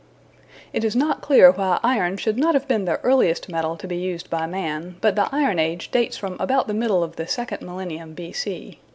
It 0.73 0.83
is 0.83 0.95
not 0.95 1.21
clear 1.21 1.51
why 1.51 1.79
iron 1.83 2.17
should 2.17 2.35
not 2.35 2.55
have 2.55 2.67
been 2.67 2.85
the 2.85 2.99
earliest 3.01 3.49
metal 3.49 3.77
to 3.77 3.87
be 3.87 3.97
used 3.97 4.31
by 4.31 4.47
man, 4.47 4.95
but 4.99 5.15
the 5.15 5.29
Iron 5.31 5.59
Age 5.59 5.91
dates 5.91 6.17
from 6.17 6.37
about 6.39 6.65
the 6.65 6.73
middle 6.73 7.03
of 7.03 7.17
the 7.17 7.27
second 7.27 7.61
millennium 7.61 8.15
B.C. 8.15 8.79